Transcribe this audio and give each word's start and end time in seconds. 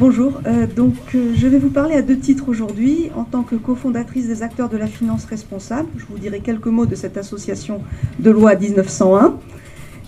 Bonjour, 0.00 0.40
euh, 0.46 0.66
donc 0.66 0.94
euh, 1.14 1.34
je 1.36 1.46
vais 1.46 1.58
vous 1.58 1.68
parler 1.68 1.94
à 1.94 2.00
deux 2.00 2.16
titres 2.16 2.48
aujourd'hui. 2.48 3.10
En 3.14 3.24
tant 3.24 3.42
que 3.42 3.54
cofondatrice 3.54 4.26
des 4.28 4.42
acteurs 4.42 4.70
de 4.70 4.78
la 4.78 4.86
finance 4.86 5.26
responsable, 5.26 5.90
je 5.98 6.06
vous 6.06 6.16
dirai 6.16 6.40
quelques 6.40 6.68
mots 6.68 6.86
de 6.86 6.94
cette 6.94 7.18
association 7.18 7.82
de 8.18 8.30
loi 8.30 8.54
1901. 8.54 9.36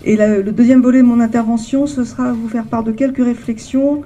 Et 0.07 0.17
le 0.17 0.51
deuxième 0.51 0.81
volet 0.81 1.03
de 1.03 1.07
mon 1.07 1.21
intervention, 1.21 1.87
ce 1.87 2.05
sera 2.05 2.33
vous 2.33 2.49
faire 2.49 2.65
part 2.65 2.85
de 2.85 2.91
quelques 2.91 3.23
réflexions 3.23 4.01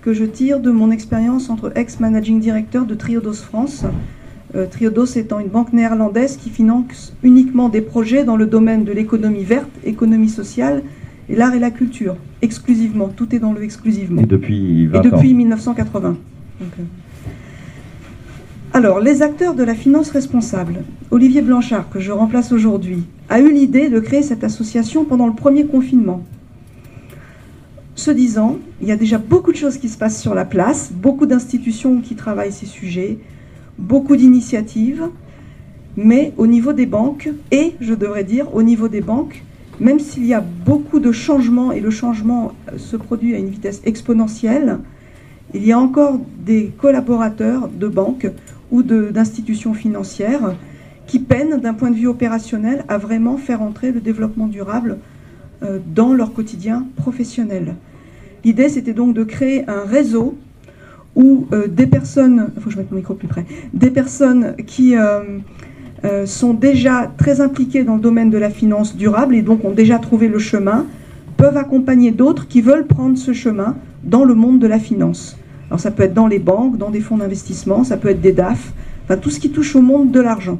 que 0.00 0.12
je 0.12 0.24
tire 0.24 0.60
de 0.60 0.70
mon 0.70 0.92
expérience 0.92 1.50
entre 1.50 1.72
ex-managing 1.76 2.38
director 2.38 2.86
de 2.86 2.94
Triodos 2.94 3.32
France. 3.32 3.84
Euh, 4.54 4.66
Triodos 4.66 5.06
étant 5.16 5.40
une 5.40 5.48
banque 5.48 5.72
néerlandaise 5.72 6.36
qui 6.36 6.50
finance 6.50 7.12
uniquement 7.24 7.68
des 7.68 7.80
projets 7.80 8.22
dans 8.22 8.36
le 8.36 8.46
domaine 8.46 8.84
de 8.84 8.92
l'économie 8.92 9.42
verte, 9.42 9.70
économie 9.82 10.28
sociale 10.28 10.84
et 11.28 11.36
l'art 11.36 11.54
et 11.54 11.58
la 11.58 11.70
culture, 11.70 12.16
exclusivement. 12.42 13.08
Tout 13.08 13.34
est 13.34 13.38
dans 13.38 13.52
le 13.52 13.62
exclusivement. 13.62 14.22
Et 14.22 14.26
depuis 14.26 14.86
20 14.86 14.98
Et 14.98 15.10
depuis 15.10 15.34
1980. 15.34 16.16
euh. 16.62 16.64
Alors, 18.72 19.00
les 19.00 19.22
acteurs 19.22 19.54
de 19.54 19.64
la 19.64 19.74
finance 19.74 20.10
responsable. 20.10 20.84
Olivier 21.10 21.40
Blanchard, 21.40 21.88
que 21.88 21.98
je 21.98 22.12
remplace 22.12 22.52
aujourd'hui, 22.52 23.04
a 23.28 23.40
eu 23.40 23.50
l'idée 23.50 23.88
de 23.88 24.00
créer 24.00 24.22
cette 24.22 24.44
association 24.44 25.04
pendant 25.04 25.26
le 25.26 25.32
premier 25.32 25.64
confinement. 25.64 26.22
Ce 27.94 28.10
disant, 28.10 28.58
il 28.82 28.88
y 28.88 28.92
a 28.92 28.96
déjà 28.96 29.16
beaucoup 29.16 29.50
de 29.52 29.56
choses 29.56 29.78
qui 29.78 29.88
se 29.88 29.96
passent 29.96 30.20
sur 30.20 30.34
la 30.34 30.44
place, 30.44 30.92
beaucoup 30.92 31.24
d'institutions 31.24 32.02
qui 32.02 32.14
travaillent 32.14 32.52
ces 32.52 32.66
sujets, 32.66 33.18
beaucoup 33.78 34.16
d'initiatives, 34.16 35.08
mais 35.96 36.34
au 36.36 36.46
niveau 36.46 36.74
des 36.74 36.84
banques, 36.84 37.30
et 37.50 37.72
je 37.80 37.94
devrais 37.94 38.24
dire 38.24 38.54
au 38.54 38.62
niveau 38.62 38.88
des 38.88 39.00
banques, 39.00 39.42
même 39.80 39.98
s'il 39.98 40.24
y 40.26 40.34
a 40.34 40.40
beaucoup 40.40 41.00
de 41.00 41.12
changements 41.12 41.72
et 41.72 41.80
le 41.80 41.90
changement 41.90 42.52
se 42.76 42.96
produit 42.96 43.34
à 43.34 43.38
une 43.38 43.48
vitesse 43.48 43.82
exponentielle, 43.84 44.78
il 45.54 45.64
y 45.64 45.72
a 45.72 45.78
encore 45.78 46.18
des 46.44 46.72
collaborateurs 46.78 47.68
de 47.68 47.88
banques 47.88 48.28
ou 48.70 48.82
d'institutions 48.82 49.74
financières 49.74 50.54
qui 51.06 51.18
peinent 51.18 51.60
d'un 51.60 51.74
point 51.74 51.90
de 51.90 51.96
vue 51.96 52.08
opérationnel 52.08 52.84
à 52.88 52.98
vraiment 52.98 53.36
faire 53.36 53.62
entrer 53.62 53.92
le 53.92 54.00
développement 54.00 54.48
durable 54.48 54.98
euh, 55.62 55.78
dans 55.94 56.12
leur 56.12 56.32
quotidien 56.32 56.86
professionnel. 56.96 57.76
L'idée, 58.44 58.68
c'était 58.68 58.92
donc 58.92 59.14
de 59.14 59.24
créer 59.24 59.68
un 59.68 59.84
réseau 59.84 60.36
où 61.14 61.46
euh, 61.52 61.66
des 61.68 61.86
personnes, 61.86 62.50
faut 62.58 62.66
que 62.66 62.70
je 62.70 62.78
mette 62.78 62.90
mon 62.90 62.98
micro 62.98 63.14
plus 63.14 63.28
près, 63.28 63.46
des 63.72 63.90
personnes 63.90 64.56
qui 64.66 64.96
euh, 64.96 65.38
euh, 66.04 66.26
sont 66.26 66.52
déjà 66.52 67.10
très 67.16 67.40
impliquées 67.40 67.84
dans 67.84 67.94
le 67.96 68.00
domaine 68.00 68.30
de 68.30 68.38
la 68.38 68.50
finance 68.50 68.96
durable 68.96 69.34
et 69.34 69.42
donc 69.42 69.64
ont 69.64 69.72
déjà 69.72 69.98
trouvé 69.98 70.28
le 70.28 70.38
chemin, 70.38 70.86
peuvent 71.36 71.56
accompagner 71.56 72.10
d'autres 72.12 72.46
qui 72.48 72.60
veulent 72.60 72.86
prendre 72.86 73.16
ce 73.18 73.32
chemin 73.32 73.76
dans 74.04 74.24
le 74.24 74.34
monde 74.34 74.58
de 74.58 74.66
la 74.66 74.78
finance. 74.78 75.36
Alors 75.68 75.80
ça 75.80 75.90
peut 75.90 76.04
être 76.04 76.14
dans 76.14 76.26
les 76.28 76.38
banques, 76.38 76.78
dans 76.78 76.90
des 76.90 77.00
fonds 77.00 77.16
d'investissement, 77.18 77.82
ça 77.84 77.96
peut 77.96 78.08
être 78.08 78.20
des 78.20 78.32
DAF, 78.32 78.72
enfin 79.04 79.16
tout 79.16 79.30
ce 79.30 79.40
qui 79.40 79.50
touche 79.50 79.74
au 79.74 79.82
monde 79.82 80.10
de 80.12 80.20
l'argent. 80.20 80.58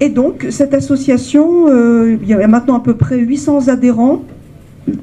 Et 0.00 0.08
donc, 0.08 0.46
cette 0.50 0.74
association, 0.74 1.68
euh, 1.68 2.16
il 2.20 2.28
y 2.28 2.34
a 2.34 2.48
maintenant 2.48 2.76
à 2.76 2.80
peu 2.80 2.94
près 2.94 3.18
800 3.18 3.68
adhérents. 3.68 4.22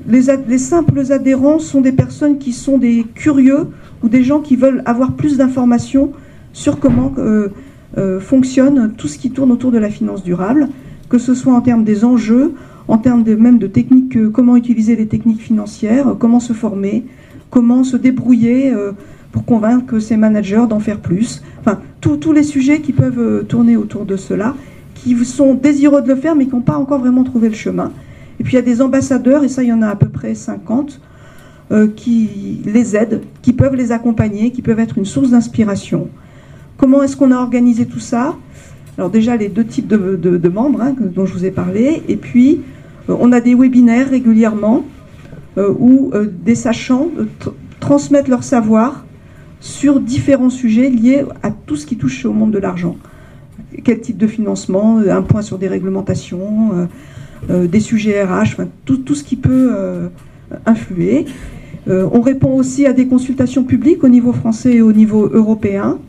Les, 0.08 0.30
ad- 0.30 0.44
les 0.50 0.58
simples 0.58 1.12
adhérents 1.14 1.60
sont 1.60 1.80
des 1.80 1.94
personnes 1.94 2.38
qui 2.38 2.52
sont 2.52 2.78
des 2.78 3.06
curieux 3.16 3.68
ou 4.04 4.10
des 4.10 4.24
gens 4.24 4.42
qui 4.42 4.58
veulent 4.58 4.84
avoir 4.86 5.14
plus 5.14 5.38
d'informations 5.38 6.12
sur 6.60 6.78
comment 6.78 7.14
euh, 7.18 7.48
euh, 7.98 8.20
fonctionne 8.20 8.92
tout 8.98 9.08
ce 9.08 9.18
qui 9.18 9.32
tourne 9.32 9.50
autour 9.50 9.72
de 9.72 9.78
la 9.78 9.90
finance 9.90 10.24
durable, 10.24 10.68
que 11.08 11.18
ce 11.18 11.34
soit 11.34 11.54
en 11.54 11.62
termes 11.62 11.86
des 11.86 12.04
enjeux, 12.04 12.54
en 12.90 12.98
termes 12.98 13.24
même 13.36 13.60
de 13.60 13.68
techniques, 13.68 14.18
euh, 14.18 14.30
comment 14.30 14.58
utiliser 14.58 14.98
les 14.98 15.08
techniques 15.08 15.40
financières, 15.42 16.16
comment 16.20 16.42
se 16.42 16.52
former, 16.52 17.06
comment 17.50 17.86
se 17.86 17.96
débrouiller 17.96 18.74
pour 19.32 19.46
convaincre 19.46 20.00
ces 20.00 20.18
managers 20.18 20.66
d'en 20.70 20.80
faire 20.80 21.00
plus. 21.00 21.42
Enfin, 21.62 21.80
tous- 22.02 22.34
les 22.34 22.44
sujets 22.44 22.82
qui 22.82 22.92
peuvent 22.92 23.46
tourner 23.48 23.78
autour 23.78 24.04
de 24.06 24.18
cela, 24.18 24.54
qui 24.96 25.16
sont 25.24 25.54
désireux 25.54 26.02
de 26.02 26.10
le 26.10 26.16
faire 26.16 26.36
mais 26.36 26.46
qui 26.46 26.54
n'ont 26.54 26.62
pas 26.62 26.78
encore 26.78 27.00
vraiment 27.00 27.24
trouvé 27.24 27.48
le 27.48 27.56
chemin. 27.56 27.92
Et 28.40 28.44
puis 28.44 28.54
il 28.54 28.56
y 28.58 28.60
a 28.60 28.64
des 28.74 28.82
ambassadeurs, 28.82 29.44
et 29.46 29.48
ça 29.48 29.64
il 29.64 29.70
y 29.70 29.74
en 29.74 29.82
a 29.82 29.88
à 29.88 29.96
peu 29.96 30.10
près 30.10 30.36
50, 30.36 31.00
euh, 31.72 31.88
qui 31.96 32.62
les 32.66 32.96
aident, 32.98 33.22
qui 33.42 33.54
peuvent 33.54 33.76
les 33.76 33.92
accompagner, 33.92 34.52
qui 34.52 34.62
peuvent 34.62 34.80
être 34.80 34.98
une 34.98 35.06
source 35.06 35.32
d'inspiration. 35.32 36.08
Comment 36.80 37.04
est-ce 37.04 37.18
qu'on 37.18 37.32
a 37.32 37.36
organisé 37.36 37.86
tout 37.86 38.00
ça? 38.00 38.38
Alors 38.98 39.10
déjà 39.10 39.36
les 39.36 39.50
deux 39.50 39.66
types 39.66 39.88
de, 39.88 40.50
membres 40.50 40.82
hein, 40.82 40.96
dont 40.98 41.26
je 41.26 41.34
vous 41.34 41.44
ai 41.44 41.52
parlé, 41.52 42.02
et 42.08 42.16
puis 42.16 42.62
euh, 43.10 43.16
on 43.20 43.34
a 43.34 43.42
des 43.42 43.54
webinaires 43.54 44.10
régulièrement 44.10 44.86
euh, 45.58 45.74
où 45.78 46.12
euh, 46.14 46.26
des 46.46 46.56
sachants 46.56 47.10
tr- 47.42 47.52
transmettent 47.82 48.30
leur 48.30 48.44
savoir 48.44 49.06
sur 49.60 50.00
différents 50.00 50.50
sujets 50.50 50.90
liés 50.90 51.26
à 51.44 51.52
tout 51.52 51.76
ce 51.76 51.86
qui 51.86 51.98
touche 51.98 52.24
au 52.24 52.32
monde 52.32 52.52
de 52.52 52.60
l'argent. 52.60 52.96
Quel 53.84 54.00
type 54.00 54.18
de 54.18 54.28
financement, 54.28 55.00
un 55.00 55.22
point 55.22 55.42
sur 55.42 55.58
des 55.58 55.68
réglementations, 55.68 56.88
des 57.50 57.80
sujets 57.82 58.24
RH, 58.24 58.56
tout, 58.86 59.16
ce 59.16 59.24
qui 59.24 59.36
peut 59.36 60.10
influer. 60.66 61.26
On 61.88 62.22
répond 62.22 62.56
aussi 62.56 62.86
à 62.86 62.94
des 62.94 63.08
consultations 63.08 63.64
publiques 63.64 64.04
au 64.04 64.08
niveau 64.08 64.32
français 64.32 64.76
et 64.76 64.82
au 64.82 64.94
niveau 64.94 65.30
européen. 65.32 66.00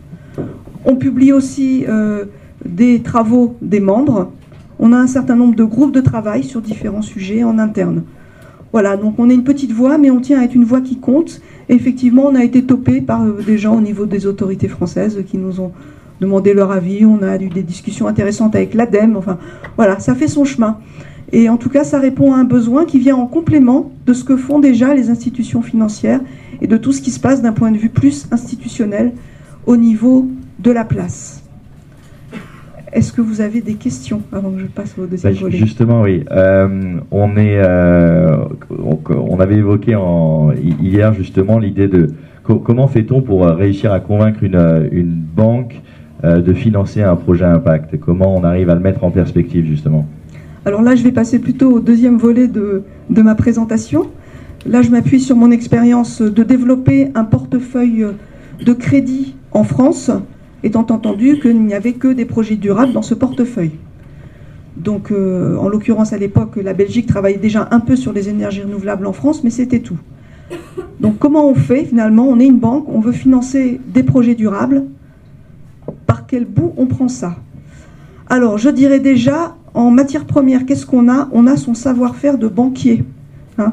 On 0.85 0.97
publie 0.97 1.33
aussi 1.33 1.85
euh, 1.89 2.25
des 2.65 3.01
travaux 3.01 3.57
des 3.63 3.81
membres. 3.81 4.33
On 4.79 4.93
a 4.93 4.97
un 4.97 5.07
certain 5.07 5.37
nombre 5.37 5.55
de 5.55 5.65
groupes 5.65 5.93
de 5.93 6.01
travail 6.01 6.43
sur 6.43 6.61
différents 6.61 7.03
sujets 7.03 7.45
en 7.45 7.59
interne. 7.59 8.03
Voilà, 8.73 8.97
donc 8.97 9.15
on 9.19 9.29
est 9.29 9.35
une 9.35 9.45
petite 9.45 9.73
voix, 9.73 9.99
mais 9.99 10.11
on 10.11 10.21
tient 10.21 10.41
à 10.41 10.45
être 10.45 10.55
une 10.55 10.65
voix 10.65 10.81
qui 10.81 10.99
compte. 10.99 11.41
Et 11.69 11.75
effectivement, 11.75 12.27
on 12.27 12.35
a 12.35 12.45
été 12.45 12.65
topé 12.65 13.01
par 13.01 13.23
euh, 13.23 13.43
des 13.45 13.59
gens 13.59 13.77
au 13.77 13.81
niveau 13.81 14.07
des 14.07 14.27
autorités 14.27 14.69
françaises 14.69 15.23
qui 15.27 15.39
nous 15.39 15.61
ont 15.61 15.73
demandé 16.21 16.55
leur 16.55 16.71
avis. 16.71 17.05
On 17.05 17.23
a 17.23 17.37
eu 17.37 17.49
des 17.49 17.63
discussions 17.63 18.07
intéressantes 18.07 18.55
avec 18.55 18.75
l'ADEME. 18.75 19.17
Enfin, 19.17 19.39
voilà, 19.77 19.99
ça 19.99 20.15
fait 20.15 20.29
son 20.29 20.45
chemin. 20.45 20.79
Et 21.33 21.49
en 21.49 21.57
tout 21.57 21.69
cas, 21.69 21.85
ça 21.85 21.99
répond 21.99 22.33
à 22.33 22.39
un 22.39 22.45
besoin 22.45 22.85
qui 22.85 22.99
vient 22.99 23.17
en 23.17 23.27
complément 23.27 23.93
de 24.07 24.13
ce 24.13 24.25
que 24.25 24.37
font 24.37 24.59
déjà 24.59 24.95
les 24.95 25.11
institutions 25.11 25.63
financières 25.63 26.21
et 26.61 26.67
de 26.67 26.77
tout 26.77 26.93
ce 26.93 27.01
qui 27.01 27.11
se 27.11 27.21
passe 27.21 27.43
d'un 27.43 27.53
point 27.53 27.71
de 27.71 27.77
vue 27.77 27.89
plus 27.89 28.27
institutionnel 28.31 29.13
au 29.67 29.77
niveau 29.77 30.27
de 30.63 30.71
la 30.71 30.85
place. 30.85 31.43
Est-ce 32.93 33.13
que 33.13 33.21
vous 33.21 33.41
avez 33.41 33.61
des 33.61 33.75
questions 33.75 34.21
avant 34.33 34.51
que 34.51 34.59
je 34.61 34.67
passe 34.67 34.97
au 34.99 35.07
deuxième 35.07 35.33
Bah, 35.33 35.39
volet? 35.41 35.57
justement, 35.57 36.03
oui. 36.03 36.25
Euh, 36.33 36.99
on 37.13 37.37
est, 37.37 37.63
euh, 37.65 38.37
on, 38.71 39.39
avait 39.39 39.57
évoqué 39.57 39.95
en, 39.95 40.51
hier 40.83 41.15
justement 41.15 41.59
l'idée 41.61 41.87
de 41.87 42.09
co- 42.43 42.59
comment 42.59 42.89
fait-on 42.89 43.23
pour 43.23 43.47
euh, 43.47 43.55
réussir 43.55 43.93
à 43.93 44.01
convaincre 44.01 44.43
une, 44.43 44.89
une 44.91 45.13
banque 45.13 45.81
euh, 46.25 46.41
de 46.43 46.53
financer 46.53 47.01
un 47.01 47.15
projet 47.15 47.45
impact? 47.45 47.99
Comment 48.01 48.35
on 48.37 48.43
arrive 48.43 48.71
à 48.71 48.75
le 48.75 48.81
mettre 48.81 49.05
en 49.05 49.13
perspective 49.13 49.67
justement? 49.67 50.05
Alors 50.65 50.83
là, 50.83 50.97
je 50.97 51.05
vais 51.05 51.13
passer 51.13 51.39
plutôt 51.39 51.71
au 51.71 51.81
deuxième 51.81 52.19
volet 52.19 52.49
de, 52.49 52.83
de 53.09 53.23
ma 53.23 53.37
présentation. 53.37 54.07
Là, 54.67 54.83
je 54.83 54.91
m'appuie 54.91 55.21
sur 55.21 55.37
mon 55.37 55.53
expérience 55.53 56.21
de 56.21 56.43
développer 56.43 57.09
un 57.15 57.25
portefeuille 57.25 58.05
de 58.67 58.73
crédit 58.73 59.37
en 59.53 59.63
France, 59.65 60.11
étant 60.63 60.87
entendu 60.91 61.39
qu'il 61.41 61.63
n'y 61.65 61.75
avait 61.75 61.93
que 61.95 62.09
des 62.09 62.25
projets 62.25 62.57
durables 62.57 62.93
dans 62.93 63.03
ce 63.03 63.15
portefeuille. 63.15 63.73
Donc, 64.77 65.11
euh, 65.11 65.57
en 65.57 65.69
l'occurrence, 65.69 66.13
à 66.13 66.19
l'époque, 66.19 66.57
la 66.57 66.73
Belgique 66.73 67.07
travaillait 67.07 67.39
déjà 67.39 67.69
un 67.71 67.81
peu 67.81 67.97
sur 67.97 68.13
les 68.13 68.29
énergies 68.29 68.63
renouvelables 68.63 69.07
en 69.07 69.13
France, 69.13 69.43
mais 69.45 69.51
c'était 69.51 69.81
tout. 69.81 69.99
Donc, 71.01 71.19
comment 71.19 71.49
on 71.49 71.55
fait 71.55 71.85
finalement? 71.85 72.27
On 72.29 72.39
est 72.41 72.47
une 72.47 72.59
banque, 72.59 72.87
on 72.89 73.01
veut 73.01 73.13
financer 73.13 73.81
des 73.89 74.03
projets 74.03 74.35
durables. 74.35 74.85
Par 76.07 76.27
quel 76.27 76.45
bout 76.45 76.73
on 76.77 76.87
prend 76.87 77.09
ça? 77.09 77.37
Alors, 78.29 78.59
je 78.59 78.69
dirais 78.71 79.01
déjà, 79.01 79.57
en 79.75 79.91
matière 79.91 80.25
première, 80.25 80.67
qu'est-ce 80.67 80.87
qu'on 80.87 81.09
a? 81.11 81.29
On 81.33 81.47
a 81.47 81.57
son 81.57 81.75
savoir-faire 81.75 82.39
de 82.39 82.49
banquier. 82.49 83.05
hein. 83.59 83.73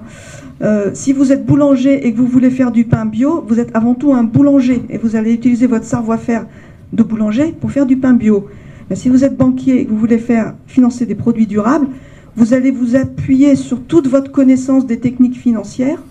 Euh, 0.64 0.90
si 0.94 1.14
vous 1.14 1.32
êtes 1.32 1.46
boulanger 1.46 2.08
et 2.08 2.12
que 2.12 2.18
vous 2.18 2.26
voulez 2.26 2.50
faire 2.50 2.72
du 2.72 2.84
pain 2.84 3.06
bio, 3.06 3.46
vous 3.48 3.60
êtes 3.60 3.76
avant 3.76 3.94
tout 3.94 4.14
un 4.14 4.24
boulanger 4.24 4.82
et 4.90 4.98
vous 4.98 5.16
allez 5.16 5.32
utiliser 5.32 5.68
votre 5.68 5.86
savoir-faire 5.86 6.48
de 6.94 7.04
boulanger 7.04 7.54
pour 7.60 7.72
faire 7.72 7.86
du 7.86 7.98
pain 7.98 8.14
bio. 8.14 8.48
Mais 8.90 8.96
si 8.96 9.10
vous 9.10 9.24
êtes 9.24 9.36
banquier 9.36 9.82
et 9.82 9.86
que 9.86 9.90
vous 9.92 9.98
voulez 9.98 10.18
faire 10.18 10.56
financer 10.66 11.06
des 11.06 11.16
produits 11.16 11.48
durables, 11.48 11.88
vous 12.36 12.54
allez 12.54 12.72
vous 12.72 12.96
appuyer 12.96 13.56
sur 13.56 13.82
toute 13.82 14.08
votre 14.08 14.32
connaissance 14.32 14.86
des 14.86 15.00
techniques 15.00 15.38
financières 15.38 16.02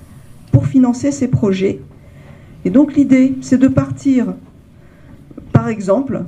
pour 0.52 0.66
financer 0.66 1.10
ces 1.12 1.28
projets. 1.28 1.80
Et 2.64 2.70
donc 2.70 2.94
l'idée, 2.94 3.34
c'est 3.40 3.58
de 3.58 3.68
partir 3.68 4.34
par 5.56 5.68
exemple, 5.68 6.22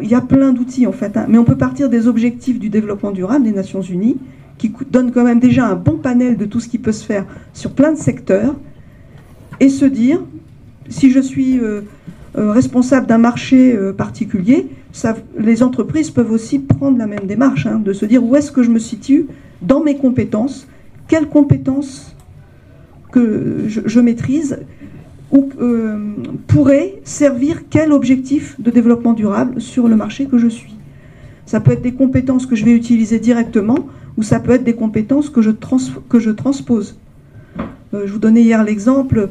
il 0.00 0.08
y 0.08 0.14
a 0.14 0.20
plein 0.20 0.52
d'outils 0.52 0.86
en 0.86 0.92
fait, 0.92 1.16
hein, 1.16 1.26
mais 1.28 1.38
on 1.38 1.44
peut 1.44 1.56
partir 1.56 1.90
des 1.90 2.06
objectifs 2.06 2.60
du 2.60 2.68
développement 2.68 3.10
durable 3.10 3.44
des 3.44 3.50
Nations 3.50 3.80
Unies, 3.80 4.16
qui 4.58 4.72
donnent 4.92 5.10
quand 5.10 5.24
même 5.24 5.40
déjà 5.40 5.66
un 5.66 5.74
bon 5.74 5.96
panel 5.96 6.36
de 6.36 6.44
tout 6.44 6.60
ce 6.60 6.68
qui 6.68 6.78
peut 6.78 6.92
se 6.92 7.04
faire 7.04 7.26
sur 7.52 7.72
plein 7.72 7.92
de 7.92 7.98
secteurs, 7.98 8.54
et 9.58 9.68
se 9.68 9.84
dire, 9.84 10.20
si 10.88 11.10
je 11.10 11.18
suis 11.18 11.58
euh, 11.58 11.80
euh, 12.36 12.50
responsable 12.50 13.06
d'un 13.06 13.18
marché 13.18 13.76
euh, 13.76 13.92
particulier, 13.92 14.66
les 15.38 15.62
entreprises 15.62 16.10
peuvent 16.10 16.32
aussi 16.32 16.58
prendre 16.58 16.98
la 16.98 17.06
même 17.06 17.26
démarche, 17.26 17.66
hein, 17.66 17.78
de 17.78 17.92
se 17.92 18.04
dire 18.06 18.24
où 18.24 18.34
est-ce 18.34 18.50
que 18.50 18.64
je 18.64 18.70
me 18.70 18.80
situe 18.80 19.26
dans 19.62 19.80
mes 19.80 19.96
compétences, 19.96 20.66
quelles 21.06 21.28
compétences 21.28 22.16
que 23.12 23.66
je, 23.68 24.00
maîtrise 24.00 24.58
ou 25.30 25.48
euh, 25.60 26.14
pourrait 26.48 26.96
servir 27.04 27.68
quel 27.70 27.92
objectif 27.92 28.60
de 28.60 28.72
développement 28.72 29.12
durable 29.12 29.60
sur 29.60 29.86
le 29.86 29.94
marché 29.94 30.26
que 30.26 30.36
je 30.36 30.48
suis. 30.48 30.74
Ça 31.46 31.60
peut 31.60 31.70
être 31.70 31.82
des 31.82 31.94
compétences 31.94 32.46
que 32.46 32.56
je 32.56 32.64
vais 32.64 32.72
utiliser 32.72 33.20
directement 33.20 33.78
ou 34.16 34.24
ça 34.24 34.40
peut 34.40 34.50
être 34.50 34.64
des 34.64 34.74
compétences 34.74 35.30
que 35.30 35.40
je, 35.40 35.52
que 36.08 36.18
je 36.18 36.30
transpose. 36.30 36.98
Je 37.92 38.12
vous 38.12 38.18
donnais 38.18 38.42
hier 38.42 38.64
l'exemple. 38.64 39.28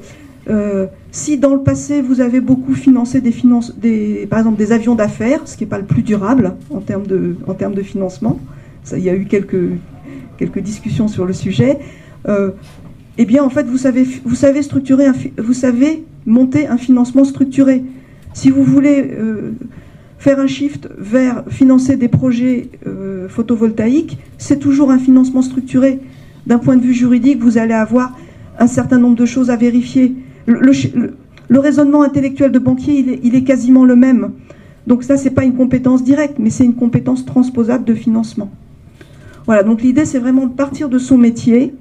Euh, 0.50 0.88
si 1.12 1.38
dans 1.38 1.54
le 1.54 1.62
passé 1.62 2.02
vous 2.02 2.20
avez 2.20 2.42
beaucoup 2.42 2.74
financé 2.74 3.22
des 3.22 4.28
par 4.30 4.40
exemple 4.40 4.58
des 4.58 4.74
avions 4.74 4.96
d'affaires, 4.96 5.42
ce 5.46 5.56
qui 5.56 5.64
n'est 5.64 5.70
pas 5.70 5.78
le 5.78 5.86
plus 5.86 6.02
durable 6.02 6.56
en 6.70 6.82
termes 6.82 7.06
de, 7.06 7.82
financement, 7.82 8.40
il 8.92 9.00
y 9.00 9.10
a 9.10 9.16
eu 9.16 9.26
quelques, 9.26 9.80
discussions 10.58 11.08
sur 11.08 11.26
le 11.26 11.34
sujet. 11.34 11.80
Euh, 12.28 12.52
eh 13.18 13.26
bien, 13.26 13.44
en 13.44 13.50
fait, 13.50 13.64
vous 13.64 13.78
savez, 13.78 14.06
vous 14.26 14.36
savez 14.36 14.64
structurer, 14.64 15.06
vous 15.38 15.54
savez 15.54 16.04
monter 16.26 16.68
un 16.68 16.78
financement 16.78 17.24
structuré. 17.24 17.84
Si 18.34 18.50
vous 18.50 18.64
voulez 18.64 19.12
faire 20.18 20.40
un 20.40 20.48
shift 20.48 20.90
vers 20.98 21.44
financer 21.50 21.96
des 21.96 22.08
projets 22.08 22.70
photovoltaïques, 23.30 24.18
c'est 24.40 24.58
toujours 24.58 24.90
un 24.90 24.98
financement 24.98 25.44
structuré. 25.44 26.00
D'un 26.48 26.58
point 26.58 26.76
de 26.76 26.82
vue 26.82 26.94
juridique, 26.94 27.40
vous 27.40 27.60
allez 27.60 27.76
avoir 27.76 28.18
un 28.58 28.68
certain 28.68 28.98
nombre 28.98 29.16
de 29.16 29.26
choses 29.26 29.50
à 29.50 29.56
vérifier. 29.56 30.16
Le, 30.46 31.60
raisonnement 31.60 32.04
intellectuel 32.04 32.52
de 32.52 32.60
banquier, 32.60 33.20
il 33.24 33.36
est, 33.36 33.44
quasiment 33.44 33.86
le 33.86 33.96
même. 33.96 34.32
Donc 34.88 35.04
ça, 35.04 35.18
ce 35.18 35.26
n'est 35.26 35.32
pas 35.32 35.44
une 35.44 35.56
compétence 35.56 36.04
directe, 36.04 36.36
mais 36.40 36.50
c'est 36.50 36.66
une 36.66 36.76
compétence 36.76 37.26
transposable 37.26 37.86
de 37.86 37.94
financement. 37.94 38.50
Voilà, 39.46 39.64
donc 39.64 39.82
l'idée, 39.82 40.06
c'est 40.06 40.20
vraiment 40.20 40.46
de 40.46 40.54
partir 40.54 40.90
de 40.90 40.98
son 40.98 41.18
métier 41.18 41.74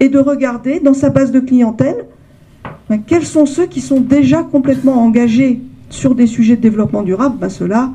et 0.00 0.08
de 0.08 0.18
regarder 0.18 0.80
dans 0.80 0.94
sa 0.94 1.10
base 1.10 1.32
de 1.32 1.40
clientèle 1.40 2.06
ben, 2.88 3.00
quels 3.06 3.24
sont 3.24 3.46
ceux 3.46 3.66
qui 3.66 3.80
sont 3.80 4.00
déjà 4.00 4.42
complètement 4.42 5.02
engagés 5.02 5.60
sur 5.90 6.14
des 6.14 6.26
sujets 6.26 6.56
de 6.56 6.60
développement 6.60 7.02
durable. 7.02 7.36
Ben, 7.38 7.48
Ceux-là, 7.48 7.90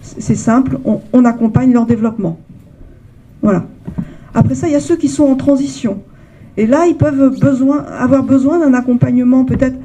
c'est 0.00 0.36
simple, 0.36 0.78
on, 0.84 1.00
on 1.12 1.24
accompagne 1.24 1.72
leur 1.72 1.86
développement. 1.86 2.38
Voilà. 3.42 3.64
Après 4.34 4.54
ça, 4.54 4.68
il 4.68 4.72
y 4.72 4.76
a 4.76 4.80
ceux 4.80 4.96
qui 4.96 5.08
sont 5.08 5.24
en 5.24 5.36
transition. 5.36 6.00
Et 6.56 6.66
là, 6.66 6.86
ils 6.86 6.96
peuvent 6.96 7.38
avoir 7.98 8.22
besoin 8.22 8.58
d'un 8.58 8.74
accompagnement 8.74 9.44
peut-être 9.44 9.76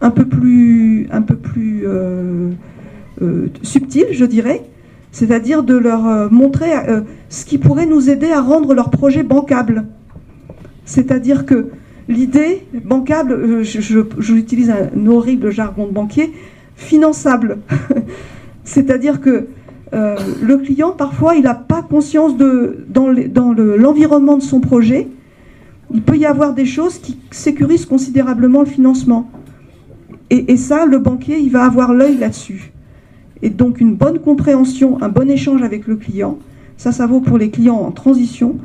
un 0.00 0.10
peu 0.10 0.26
plus, 0.26 1.08
un 1.10 1.22
peu 1.22 1.36
plus 1.36 1.82
euh, 1.86 2.50
euh, 3.22 3.46
subtil, 3.62 4.06
je 4.10 4.24
dirais, 4.24 4.62
c'est-à-dire 5.12 5.62
de 5.62 5.76
leur 5.76 6.06
euh, 6.06 6.28
montrer 6.30 6.70
ce 7.28 7.44
qui 7.44 7.58
pourrait 7.58 7.86
nous 7.86 8.10
aider 8.10 8.30
à 8.30 8.40
rendre 8.40 8.74
leur 8.74 8.90
projet 8.90 9.22
bancable. 9.22 9.84
C'est-à-dire 10.84 11.46
que 11.46 11.70
l'idée 12.08 12.62
bancable, 12.84 13.62
j'utilise 13.62 14.70
un 14.70 15.06
horrible 15.06 15.50
jargon 15.50 15.86
de 15.86 15.92
banquier, 15.92 16.32
finançable. 16.76 17.58
c'est-à-dire 18.64 19.20
que 19.20 19.46
le 19.92 20.56
client, 20.58 20.90
parfois, 20.90 21.36
il 21.36 21.44
n'a 21.44 21.54
pas 21.54 21.82
conscience 21.82 22.36
de, 22.36 22.84
dans 22.88 23.08
l'environnement 23.52 24.36
de 24.36 24.42
son 24.42 24.60
projet, 24.60 25.08
il 25.92 26.02
peut 26.02 26.16
y 26.16 26.26
avoir 26.26 26.54
des 26.54 26.66
choses 26.66 26.98
qui 26.98 27.18
sécurisent 27.30 27.86
considérablement 27.86 28.60
le 28.60 28.66
financement. 28.66 29.30
Et, 30.28 30.56
ça, 30.56 30.86
le 30.86 30.98
banquier, 30.98 31.38
il 31.38 31.50
va 31.50 31.64
avoir 31.64 31.94
l'œil 31.94 32.16
là-dessus. 32.16 32.72
Et 33.42 33.50
donc 33.50 33.80
une 33.80 33.94
bonne 33.94 34.18
compréhension, 34.18 35.00
un 35.00 35.08
bon 35.08 35.30
échange 35.30 35.62
avec 35.62 35.86
le 35.86 35.94
client, 35.94 36.38
ça, 36.76 36.90
ça 36.90 37.06
vaut 37.06 37.20
pour 37.20 37.38
les 37.38 37.50
clients 37.50 37.76
en 37.76 37.92
transition. 37.92 38.56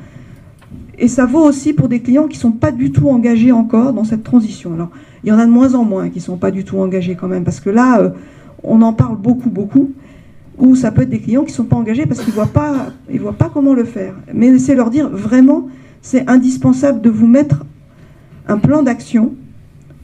Et 0.98 1.08
ça 1.08 1.26
vaut 1.26 1.44
aussi 1.44 1.74
pour 1.74 1.88
des 1.88 2.00
clients 2.00 2.28
qui 2.28 2.38
ne 2.38 2.42
sont 2.42 2.52
pas 2.52 2.72
du 2.72 2.92
tout 2.92 3.10
engagés 3.10 3.52
encore 3.52 3.94
dans 3.94 4.04
cette 4.04 4.24
transition. 4.24 4.74
Alors, 4.74 4.90
il 5.24 5.30
y 5.30 5.32
en 5.32 5.38
a 5.38 5.46
de 5.46 5.52
moins 5.52 5.76
en 5.76 5.84
moins 5.84 6.10
qui 6.10 6.18
ne 6.18 6.24
sont 6.24 6.38
pas 6.38 6.52
du 6.52 6.64
tout 6.64 6.80
engagés 6.80 7.16
quand 7.16 7.28
même, 7.28 7.44
parce 7.44 7.60
que 7.60 7.70
là, 7.70 8.00
euh, 8.00 8.10
on 8.64 8.82
en 8.82 8.94
parle 8.94 9.18
beaucoup, 9.18 9.50
beaucoup. 9.50 9.92
Ou 10.58 10.76
ça 10.76 10.92
peut 10.92 11.04
être 11.04 11.10
des 11.10 11.20
clients 11.20 11.44
qui 11.44 11.52
ne 11.52 11.56
sont 11.56 11.64
pas 11.64 11.76
engagés 11.76 12.06
parce 12.06 12.20
qu'ils 12.20 12.30
ne 12.30 12.36
voient, 12.36 12.50
voient 13.20 13.34
pas 13.34 13.50
comment 13.52 13.74
le 13.74 13.84
faire. 13.84 14.14
Mais 14.34 14.58
c'est 14.60 14.76
leur 14.76 14.90
dire 14.90 15.10
vraiment, 15.10 15.68
c'est 16.02 16.30
indispensable 16.30 17.02
de 17.02 17.10
vous 17.10 17.28
mettre 17.28 17.66
un 18.48 18.58
plan 18.58 18.84
d'action. 18.84 19.34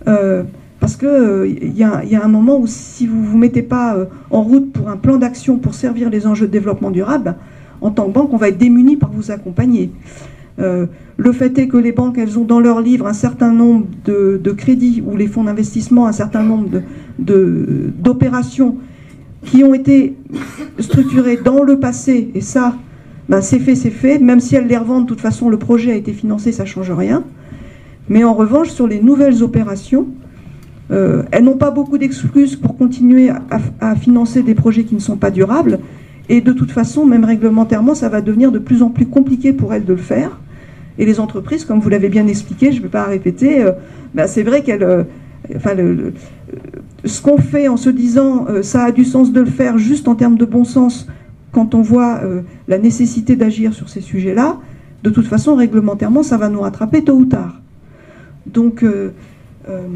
Euh, 0.08 0.44
parce 0.80 0.96
qu'il 0.96 1.08
euh, 1.08 1.48
y, 1.48 1.84
a 1.84 2.24
un 2.24 2.28
moment 2.28 2.60
où 2.60 2.68
si 2.68 3.08
vous 3.08 3.20
ne 3.20 3.26
vous 3.26 3.38
mettez 3.38 3.64
pas 3.64 3.96
euh, 3.96 4.06
en 4.30 4.44
route 4.44 4.72
pour 4.72 4.90
un 4.90 4.96
plan 4.96 5.18
d'action 5.18 5.58
pour 5.58 5.74
servir 5.74 6.10
les 6.10 6.28
enjeux 6.28 6.46
de 6.46 6.52
développement 6.52 6.92
durable, 6.92 7.36
en 7.82 7.90
tant 7.92 8.06
que 8.06 8.12
banque, 8.12 8.32
on 8.32 8.38
va 8.38 8.50
être 8.50 8.58
démuni 8.58 8.96
par 8.96 9.12
vous 9.12 9.32
accompagner. 9.32 9.92
le 10.58 11.32
fait 11.32 11.58
est 11.60 11.68
que 11.68 11.78
les 11.78 11.92
banques, 11.92 12.18
elles 12.18 12.40
ont 12.40 12.46
dans 12.46 12.60
leur 12.60 12.82
livre 12.82 13.06
un 13.06 13.14
certain 13.14 13.52
nombre 13.52 13.86
de, 14.06 14.52
crédits 14.52 15.04
ou 15.06 15.16
les 15.16 15.28
fonds 15.28 15.44
d'investissement, 15.44 16.08
un 16.08 16.12
certain 16.12 16.42
nombre 16.42 16.82
d'opérations 17.20 18.78
qui 19.44 19.64
ont 19.64 19.76
été 19.76 20.16
structurées 20.80 21.38
dans 21.38 21.62
le 21.64 21.80
passé, 21.80 22.32
et 22.34 22.42
ça, 22.42 22.76
ben, 23.30 23.42
c'est 23.42 23.60
fait, 23.60 23.76
c'est 23.76 23.90
fait. 23.90 24.20
Même 24.20 24.40
si 24.40 24.56
elles 24.56 24.68
les 24.68 24.78
revendent, 24.78 25.04
de 25.04 25.10
toute 25.10 25.22
façon, 25.22 25.50
le 25.50 25.58
projet 25.58 25.92
a 25.92 25.96
été 25.96 26.14
financé, 26.14 26.52
ça 26.52 26.64
ne 26.64 26.68
change 26.68 26.92
rien. 26.92 27.24
Mais 28.10 28.24
en 28.24 28.34
revanche, 28.34 28.70
sur 28.70 28.88
les 28.88 29.02
nouvelles 29.02 29.44
opérations, 29.44 30.08
euh, 30.92 31.24
elles 31.32 31.44
n'ont 31.44 31.58
pas 31.58 31.72
beaucoup 31.72 31.98
d'excuses 31.98 32.56
pour 32.56 32.78
continuer 32.78 33.30
à, 33.82 33.96
financer 33.96 34.44
des 34.44 34.56
projets 34.56 34.84
qui 34.84 34.96
ne 34.96 35.02
sont 35.02 35.18
pas 35.18 35.32
durables. 35.32 35.80
Et 36.30 36.42
de 36.42 36.54
toute 36.54 36.72
façon, 36.72 37.06
même 37.06 37.26
réglementairement, 37.26 37.96
ça 37.96 38.10
va 38.10 38.22
devenir 38.22 38.52
de 38.52 38.60
plus 38.60 38.82
en 38.82 38.90
plus 38.90 39.06
compliqué 39.06 39.52
pour 39.52 39.74
elles 39.74 39.86
de 39.86 39.94
le 39.94 40.00
faire. 40.00 40.40
Et 40.98 41.06
les 41.06 41.20
entreprises, 41.20 41.66
comme 41.66 41.80
vous 41.80 41.90
l'avez 41.90 42.10
bien 42.10 42.28
expliqué, 42.28 42.72
je 42.72 42.78
ne 42.78 42.84
vais 42.84 42.90
pas 42.90 43.04
répéter, 43.04 43.62
euh, 43.62 43.74
ben, 44.16 44.28
c'est 44.28 44.44
vrai 44.44 44.62
qu'elles... 44.64 44.84
Euh, 44.84 45.04
enfin, 45.56 45.72
ce 47.06 47.22
qu'on 47.22 47.38
fait 47.38 47.68
en 47.68 47.78
se 47.78 47.90
disant 47.90 48.48
ça 48.64 48.86
a 48.86 48.92
du 48.92 49.06
sens 49.06 49.32
de 49.32 49.40
le 49.40 49.46
faire 49.46 49.78
juste 49.78 50.08
en 50.08 50.16
termes 50.16 50.36
de 50.36 50.44
bon 50.44 50.66
sens 50.66 51.08
quand 51.52 51.76
on 51.76 51.82
voit 51.82 52.20
euh, 52.24 52.42
la 52.68 52.78
nécessité 52.78 53.36
d'agir 53.36 53.74
sur 53.74 53.90
ces 53.90 54.02
sujets-là, 54.02 54.58
de 55.04 55.10
toute 55.10 55.28
façon, 55.28 55.56
réglementairement, 55.56 56.24
ça 56.24 56.38
va 56.38 56.50
nous 56.50 56.62
rattraper 56.62 57.04
tôt 57.04 57.16
ou 57.16 57.26
tard. 57.26 57.62
Donc, 58.46 58.84
euh, 58.84 59.12
euh, 59.70 59.88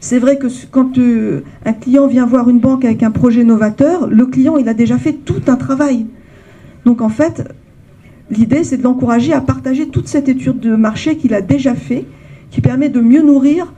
c'est 0.00 0.18
vrai 0.18 0.38
que 0.38 0.46
quand 0.70 0.92
un 1.64 1.72
client 1.72 2.06
vient 2.06 2.26
voir 2.26 2.48
une 2.48 2.60
banque 2.60 2.84
avec 2.84 3.02
un 3.02 3.10
projet 3.10 3.44
novateur, 3.44 4.06
le 4.06 4.26
client, 4.26 4.56
il 4.56 4.68
a 4.68 4.74
déjà 4.74 4.98
fait 4.98 5.14
tout 5.14 5.42
un 5.48 5.56
travail. 5.56 6.06
Donc, 6.84 7.00
en 7.00 7.08
fait, 7.08 7.52
l'idée, 8.30 8.62
c'est 8.62 8.76
de 8.76 8.82
l'encourager 8.82 9.32
à 9.32 9.40
partager 9.40 9.88
toute 9.88 10.06
cette 10.06 10.28
étude 10.28 10.60
de 10.60 10.76
marché 10.76 11.16
qu'il 11.16 11.34
a 11.34 11.40
déjà 11.40 11.74
fait, 11.74 12.04
qui 12.50 12.60
permet 12.60 12.88
de 12.88 13.00
mieux 13.00 13.22
nourrir 13.22 13.72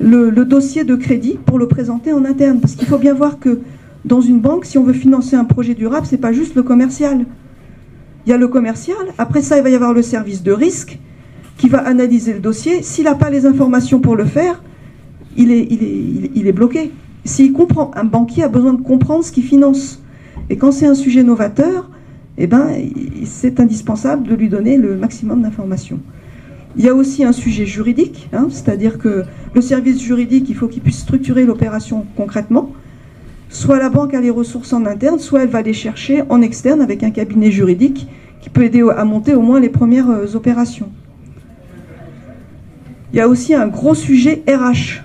le, 0.00 0.30
le 0.30 0.44
dossier 0.46 0.84
de 0.84 0.96
crédit 0.96 1.38
pour 1.44 1.58
le 1.58 1.68
présenter 1.68 2.12
en 2.12 2.24
interne. 2.24 2.60
Parce 2.60 2.74
qu'il 2.74 2.88
faut 2.88 2.98
bien 2.98 3.12
voir 3.12 3.38
que 3.38 3.60
dans 4.04 4.20
une 4.20 4.40
banque, 4.40 4.64
si 4.64 4.78
on 4.78 4.82
veut 4.82 4.92
financer 4.92 5.36
un 5.36 5.44
projet 5.44 5.74
durable, 5.74 6.06
c'est 6.08 6.18
pas 6.18 6.32
juste 6.32 6.54
le 6.54 6.62
commercial. 6.62 7.26
Il 8.26 8.30
y 8.30 8.32
a 8.32 8.36
le 8.36 8.48
commercial, 8.48 8.96
après 9.18 9.42
ça, 9.42 9.56
il 9.56 9.62
va 9.62 9.70
y 9.70 9.74
avoir 9.74 9.92
le 9.92 10.02
service 10.02 10.42
de 10.42 10.52
risque 10.52 10.98
qui 11.56 11.68
va 11.68 11.78
analyser 11.78 12.32
le 12.32 12.40
dossier. 12.40 12.82
S'il 12.82 13.04
n'a 13.04 13.14
pas 13.14 13.30
les 13.30 13.46
informations 13.46 14.00
pour 14.00 14.16
le 14.16 14.24
faire, 14.24 14.62
il 15.36 15.50
est, 15.52 16.52
bloqué. 16.52 16.90
S'il 17.24 17.52
comprend, 17.52 17.90
un 17.94 18.04
banquier 18.04 18.44
a 18.44 18.48
besoin 18.48 18.74
de 18.74 18.82
comprendre 18.82 19.24
ce 19.24 19.32
qu'il 19.32 19.44
finance. 19.44 20.02
Et 20.48 20.56
quand 20.56 20.72
c'est 20.72 20.86
un 20.86 20.94
sujet 20.94 21.22
novateur, 21.22 21.90
eh 22.38 22.46
ben, 22.46 22.68
c'est 23.24 23.60
indispensable 23.60 24.26
de 24.26 24.34
lui 24.34 24.48
donner 24.48 24.76
le 24.76 24.96
maximum 24.96 25.42
d'informations. 25.42 26.00
Il 26.76 26.84
y 26.84 26.88
a 26.88 26.94
aussi 26.94 27.24
un 27.24 27.32
sujet 27.32 27.66
juridique, 27.66 28.28
hein, 28.32 28.46
c'est-à-dire 28.50 28.98
que 28.98 29.24
le 29.54 29.60
service 29.60 30.00
juridique, 30.00 30.48
il 30.48 30.54
faut 30.54 30.68
qu'il 30.68 30.82
puisse 30.82 31.00
structurer 31.00 31.44
l'opération 31.44 32.06
concrètement. 32.16 32.72
Soit 33.50 33.80
la 33.80 33.90
banque 33.90 34.14
a 34.14 34.20
les 34.20 34.30
ressources 34.30 34.72
en 34.72 34.86
interne, 34.86 35.18
soit 35.18 35.42
elle 35.42 35.48
va 35.48 35.60
les 35.60 35.72
chercher 35.72 36.22
en 36.28 36.40
externe 36.40 36.80
avec 36.80 37.02
un 37.02 37.10
cabinet 37.10 37.50
juridique 37.50 38.08
qui 38.40 38.48
peut 38.48 38.62
aider 38.62 38.82
à 38.96 39.04
monter 39.04 39.34
au 39.34 39.42
moins 39.42 39.58
les 39.58 39.68
premières 39.68 40.08
euh, 40.08 40.34
opérations. 40.34 40.88
Il 43.12 43.16
y 43.16 43.20
a 43.20 43.28
aussi 43.28 43.52
un 43.54 43.66
gros 43.66 43.94
sujet 43.94 44.44
RH. 44.48 45.02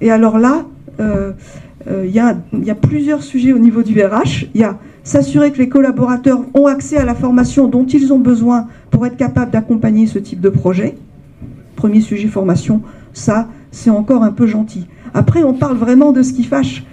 Et 0.00 0.12
alors 0.12 0.38
là, 0.38 0.64
euh, 1.00 1.32
euh, 1.88 2.04
il, 2.06 2.14
y 2.14 2.20
a, 2.20 2.36
il, 2.52 2.64
y 2.64 2.70
a, 2.70 2.76
plusieurs 2.76 3.24
sujets 3.24 3.52
au 3.52 3.58
niveau 3.58 3.82
du 3.82 4.00
RH. 4.00 4.46
Il 4.54 4.60
y 4.60 4.64
a 4.64 4.78
s'assurer 5.02 5.50
que 5.50 5.58
les 5.58 5.68
collaborateurs 5.68 6.40
ont 6.54 6.66
accès 6.66 6.96
à 6.96 7.04
la 7.04 7.14
formation 7.14 7.68
dont 7.68 7.84
ils 7.84 8.12
ont 8.12 8.18
besoin 8.18 8.66
pour 8.90 9.06
être 9.06 9.16
capables 9.16 9.50
d'accompagner 9.50 10.06
ce 10.06 10.18
type 10.20 10.40
de 10.40 10.48
projet. 10.48 10.96
Premier 11.74 12.00
sujet 12.00 12.28
formation, 12.28 12.82
ça, 13.12 13.48
c'est 13.70 13.90
encore 13.90 14.22
un 14.22 14.32
peu 14.32 14.46
gentil. 14.46 14.86
Après, 15.14 15.42
on 15.42 15.52
parle 15.52 15.76
vraiment 15.76 16.12
de 16.12 16.22
ce 16.22 16.32
qui 16.32 16.44
fâche. 16.44 16.84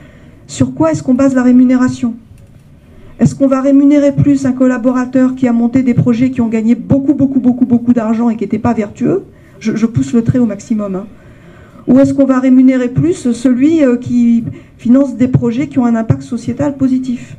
Sur 0.54 0.76
quoi 0.76 0.92
est-ce 0.92 1.02
qu'on 1.02 1.16
base 1.16 1.34
la 1.34 1.42
rémunération? 1.42 2.14
Est-ce 3.20 3.34
qu'on 3.34 3.48
va 3.48 3.60
rémunérer 3.60 4.12
plus 4.12 4.46
un 4.46 4.52
collaborateur 4.52 5.34
qui 5.34 5.48
a 5.48 5.52
monté 5.52 5.82
des 5.82 5.96
projets 5.96 6.30
qui 6.30 6.42
ont 6.42 6.48
gagné 6.48 6.76
beaucoup, 6.76 7.16
beaucoup, 7.16 7.40
beaucoup, 7.40 7.66
beaucoup 7.66 7.92
d'argent 7.92 8.30
et 8.30 8.36
qui 8.36 8.44
n'étaient 8.44 8.60
pas 8.60 8.76
vertueux? 8.76 9.24
Je, 9.60 9.88
pousse 9.88 10.14
le 10.14 10.24
trait 10.24 10.38
au 10.38 10.46
maximum. 10.46 10.94
Hein. 10.94 11.08
Ou 11.88 11.98
est-ce 11.98 12.14
qu'on 12.14 12.28
va 12.28 12.40
rémunérer 12.40 12.90
plus 12.90 13.32
celui 13.32 13.84
euh, 13.84 13.98
qui 13.98 14.44
finance 14.78 15.16
des 15.16 15.28
projets 15.28 15.70
qui 15.70 15.80
ont 15.80 15.88
un 15.88 15.96
impact 15.96 16.22
sociétal 16.22 16.78
positif? 16.78 17.36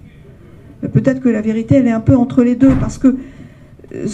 Peut-être 0.80 1.20
que 1.20 1.28
la 1.28 1.40
vérité, 1.40 1.76
elle 1.76 1.86
est 1.86 1.92
un 1.92 2.00
peu 2.00 2.16
entre 2.16 2.42
les 2.42 2.56
deux, 2.56 2.72
parce 2.80 2.98
que 2.98 3.14
euh, 3.94 4.06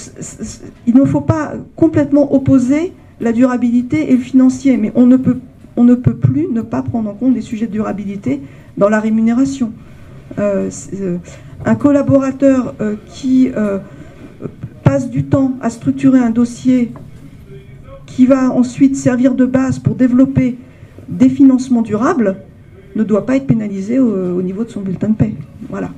il 0.86 0.94
ne 0.94 1.06
faut 1.06 1.22
pas 1.22 1.54
complètement 1.74 2.34
opposer 2.34 2.92
la 3.18 3.32
durabilité 3.32 4.12
et 4.12 4.16
le 4.16 4.22
financier, 4.22 4.76
mais 4.76 4.92
on 4.94 5.06
ne 5.06 5.16
peut, 5.16 5.38
on 5.76 5.84
ne 5.84 5.94
peut 5.94 6.16
plus 6.16 6.48
ne 6.50 6.62
pas 6.62 6.82
prendre 6.82 7.10
en 7.10 7.14
compte 7.14 7.34
des 7.34 7.40
sujets 7.40 7.66
de 7.66 7.72
durabilité 7.72 8.40
dans 8.76 8.88
la 8.88 9.00
rémunération. 9.00 9.72
Euh, 10.38 10.70
euh, 10.94 11.18
un 11.64 11.74
collaborateur 11.74 12.74
euh, 12.80 12.96
qui 13.06 13.50
passe 14.82 15.10
du 15.10 15.24
temps 15.24 15.52
à 15.60 15.68
structurer 15.68 16.18
un 16.18 16.30
dossier 16.30 16.92
qui 18.06 18.26
va 18.26 18.50
ensuite 18.50 18.96
servir 18.96 19.34
de 19.34 19.44
base 19.44 19.78
pour 19.78 19.94
développer 19.94 20.56
des 21.08 21.28
financements 21.28 21.82
durables 21.82 22.36
ne 22.96 23.04
doit 23.04 23.26
pas 23.26 23.36
être 23.36 23.46
pénalisé 23.46 23.98
au, 23.98 24.40
niveau 24.40 24.64
de 24.64 24.70
son 24.70 24.80
bulletin 24.80 25.10
de 25.10 25.14
paie. 25.14 25.34
Voilà. 25.68 25.90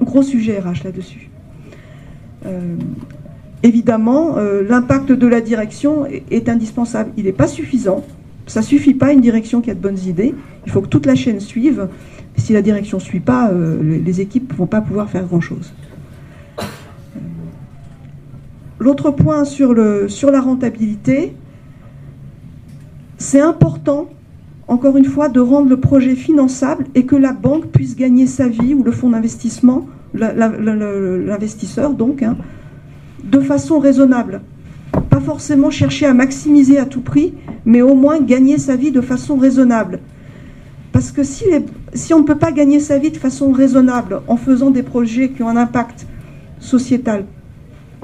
Gros 0.00 0.22
sujet 0.22 0.58
RH 0.58 0.84
là-dessus. 0.84 1.30
évidemment, 3.62 4.36
l'impact 4.68 5.12
de 5.12 5.26
la 5.28 5.40
direction 5.40 6.04
est, 6.06 6.48
indispensable. 6.48 7.10
Il 7.16 7.24
n'est 7.24 7.32
pas 7.32 7.46
suffisant. 7.46 8.04
Ça 8.46 8.60
ne 8.60 8.64
suffit 8.64 8.94
pas 8.94 9.12
une 9.12 9.20
direction 9.20 9.60
qui 9.60 9.70
a 9.70 9.74
de 9.74 9.80
bonnes 9.80 9.98
idées. 9.98 10.34
Il 10.66 10.72
faut 10.72 10.80
que 10.80 10.88
toute 10.88 11.06
la 11.06 11.14
chaîne 11.14 11.40
suive. 11.40 11.88
Si 12.36 12.52
la 12.52 12.62
direction 12.62 12.98
ne 12.98 13.02
suit 13.02 13.20
pas, 13.20 13.50
euh, 13.50 13.80
les 13.82 14.20
équipes 14.20 14.52
ne 14.52 14.56
vont 14.56 14.66
pas 14.66 14.80
pouvoir 14.80 15.08
faire 15.08 15.24
grand-chose. 15.24 15.72
L'autre 18.78 19.10
point 19.10 19.44
sur, 19.44 19.72
le, 19.72 20.08
sur 20.08 20.30
la 20.30 20.40
rentabilité, 20.40 21.34
c'est 23.16 23.40
important, 23.40 24.10
encore 24.68 24.96
une 24.96 25.04
fois, 25.04 25.28
de 25.28 25.40
rendre 25.40 25.68
le 25.68 25.78
projet 25.78 26.14
finançable 26.14 26.86
et 26.94 27.06
que 27.06 27.16
la 27.16 27.32
banque 27.32 27.66
puisse 27.68 27.96
gagner 27.96 28.26
sa 28.26 28.48
vie 28.48 28.74
ou 28.74 28.82
le 28.82 28.92
fonds 28.92 29.10
d'investissement, 29.10 29.86
l'investisseur 30.12 31.94
donc, 31.94 32.22
hein, 32.22 32.36
de 33.22 33.40
façon 33.40 33.78
raisonnable. 33.78 34.42
Pas 35.10 35.20
forcément 35.20 35.70
chercher 35.70 36.06
à 36.06 36.14
maximiser 36.14 36.78
à 36.78 36.86
tout 36.86 37.00
prix, 37.00 37.34
mais 37.64 37.82
au 37.82 37.94
moins 37.94 38.20
gagner 38.20 38.58
sa 38.58 38.76
vie 38.76 38.90
de 38.90 39.00
façon 39.00 39.36
raisonnable. 39.36 40.00
Parce 40.92 41.10
que 41.10 41.24
si, 41.24 41.44
on 42.12 42.20
ne 42.20 42.24
peut 42.24 42.38
pas 42.38 42.52
gagner 42.52 42.78
sa 42.78 42.98
vie 42.98 43.10
de 43.10 43.16
façon 43.16 43.50
raisonnable 43.50 44.20
en 44.28 44.36
faisant 44.36 44.70
des 44.70 44.84
projets 44.84 45.30
qui 45.30 45.42
ont 45.42 45.48
un 45.48 45.56
impact 45.56 46.06
sociétal, 46.60 47.24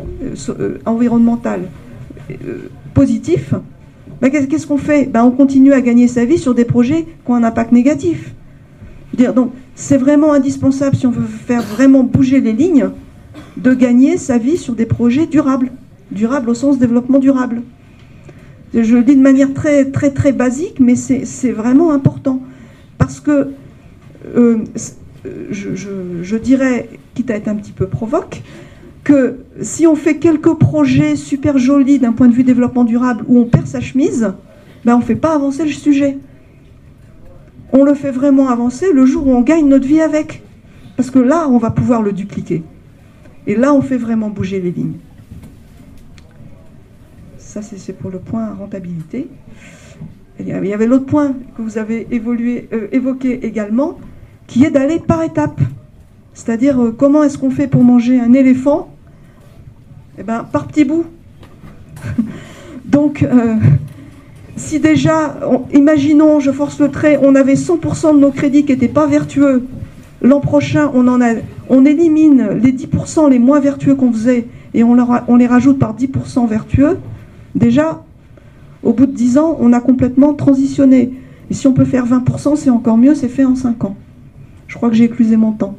euh, 0.00 0.34
euh, 0.48 0.78
environnemental, 0.84 1.68
euh, 2.30 2.68
positif, 2.92 3.54
ben, 4.20 4.28
qu'est-ce 4.30 4.66
qu'on 4.66 4.76
fait? 4.76 5.06
Ben, 5.08 5.24
On 5.24 5.30
continue 5.30 5.72
à 5.72 5.80
gagner 5.80 6.08
sa 6.08 6.24
vie 6.24 6.36
sur 6.36 6.54
des 6.54 6.64
projets 6.64 7.04
qui 7.04 7.30
ont 7.30 7.36
un 7.36 7.44
impact 7.44 7.72
négatif. 7.72 8.34
Donc, 9.16 9.52
c'est 9.74 9.96
vraiment 9.96 10.32
indispensable, 10.32 10.96
si 10.96 11.06
on 11.06 11.10
veut 11.10 11.26
faire 11.26 11.62
vraiment 11.62 12.02
bouger 12.02 12.40
les 12.40 12.52
lignes, 12.52 12.90
de 13.56 13.74
gagner 13.74 14.16
sa 14.18 14.38
vie 14.38 14.56
sur 14.56 14.74
des 14.74 14.86
projets 14.86 15.26
durables. 15.26 15.70
Durables 16.12 16.50
au 16.50 16.54
sens 16.54 16.78
développement 16.78 17.18
durable. 17.18 17.62
Je 18.74 18.96
le 18.96 19.02
dis 19.02 19.16
de 19.16 19.22
manière 19.22 19.52
très, 19.52 19.90
très, 19.90 20.10
très 20.10 20.32
basique, 20.32 20.78
mais 20.80 20.94
c'est 20.96 21.52
vraiment 21.52 21.90
important. 21.90 22.40
Parce 22.98 23.20
que 23.20 23.48
euh, 24.36 24.58
je, 25.50 26.36
dirais, 26.36 26.88
quitte 27.14 27.30
à 27.30 27.36
être 27.36 27.48
un 27.48 27.56
petit 27.56 27.72
peu 27.72 27.86
provoque, 27.86 28.42
que 29.02 29.38
si 29.62 29.86
on 29.86 29.96
fait 29.96 30.18
quelques 30.18 30.54
projets 30.54 31.16
super 31.16 31.58
jolis 31.58 31.98
d'un 31.98 32.12
point 32.12 32.28
de 32.28 32.34
vue 32.34 32.44
développement 32.44 32.84
durable 32.84 33.24
où 33.26 33.38
on 33.38 33.44
perd 33.44 33.66
sa 33.66 33.80
chemise, 33.80 34.32
ben 34.84 34.94
on 34.94 34.98
ne 34.98 35.04
fait 35.04 35.16
pas 35.16 35.34
avancer 35.34 35.64
le 35.64 35.70
sujet. 35.70 36.18
On 37.72 37.84
le 37.84 37.94
fait 37.94 38.10
vraiment 38.10 38.48
avancer 38.48 38.92
le 38.92 39.06
jour 39.06 39.26
où 39.26 39.32
on 39.32 39.42
gagne 39.42 39.66
notre 39.68 39.86
vie 39.86 40.00
avec. 40.00 40.42
Parce 40.96 41.10
que 41.10 41.18
là, 41.18 41.48
on 41.48 41.58
va 41.58 41.70
pouvoir 41.70 42.02
le 42.02 42.12
dupliquer. 42.12 42.62
Et 43.46 43.56
là, 43.56 43.72
on 43.72 43.80
fait 43.80 43.96
vraiment 43.96 44.28
bouger 44.28 44.60
les 44.60 44.70
lignes. 44.70 44.98
Ça, 47.50 47.62
c'est 47.62 47.92
pour 47.94 48.12
le 48.12 48.20
point 48.20 48.54
rentabilité. 48.54 49.26
Il 50.38 50.46
y 50.46 50.52
avait 50.52 50.86
l'autre 50.86 51.06
point 51.06 51.34
que 51.56 51.62
vous 51.62 51.78
avez 51.78 52.06
euh, 52.12 52.86
évoqué 52.92 53.44
également, 53.44 53.98
qui 54.46 54.64
est 54.64 54.70
d'aller 54.70 55.00
par 55.00 55.24
étapes. 55.24 55.60
C'est-à-dire, 56.32 56.80
euh, 56.80 56.94
comment 56.96 57.24
est-ce 57.24 57.38
qu'on 57.38 57.50
fait 57.50 57.66
pour 57.66 57.82
manger 57.82 58.20
un 58.20 58.34
éléphant? 58.34 58.94
Eh 60.16 60.22
bien, 60.22 60.44
par 60.44 60.68
petits 60.68 60.84
bouts. 60.84 61.06
Donc, 62.84 63.24
euh, 63.24 63.56
si 64.54 64.78
déjà, 64.78 65.40
imaginons, 65.74 66.38
je 66.38 66.52
force 66.52 66.78
le 66.78 66.88
trait, 66.88 67.18
on 67.20 67.34
avait 67.34 67.54
100% 67.54 68.14
de 68.14 68.20
nos 68.20 68.30
crédits 68.30 68.64
qui 68.64 68.70
n'étaient 68.70 68.86
pas 68.86 69.08
vertueux, 69.08 69.66
l'an 70.22 70.38
prochain, 70.38 70.88
on, 70.94 71.08
en 71.08 71.20
a, 71.20 71.32
on 71.68 71.84
élimine 71.84 72.60
les 72.62 72.72
10% 72.72 73.28
les 73.28 73.40
moins 73.40 73.58
vertueux 73.58 73.96
qu'on 73.96 74.12
faisait 74.12 74.46
et 74.72 74.84
on, 74.84 74.96
on 75.26 75.34
les 75.34 75.48
rajoute 75.48 75.80
par 75.80 75.96
10% 75.96 76.46
vertueux, 76.46 76.96
déjà, 77.54 78.04
au 78.82 78.92
bout 78.92 79.06
de 79.06 79.12
10 79.12 79.38
ans, 79.38 79.56
on 79.60 79.72
a 79.72 79.80
complètement 79.80 80.34
transitionné. 80.34 81.12
Et 81.50 81.54
si 81.54 81.66
on 81.66 81.72
peut 81.72 81.84
faire 81.84 82.06
20%, 82.06 82.56
c'est 82.56 82.70
encore 82.70 82.96
mieux, 82.96 83.14
c'est 83.14 83.28
fait 83.28 83.44
en 83.44 83.56
5 83.56 83.84
ans. 83.84 83.96
Je 84.68 84.76
crois 84.76 84.88
que 84.88 84.94
j'ai 84.94 85.04
éclusé 85.04 85.36
mon 85.36 85.52
temps. 85.52 85.76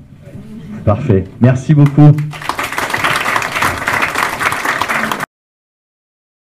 Parfait. 0.83 1.23
Merci 1.39 1.73
beaucoup. 1.73 2.11